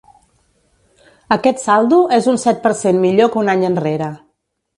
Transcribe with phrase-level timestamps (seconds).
[1.35, 4.11] Aquest saldo és un set per cent millor que un any enrere.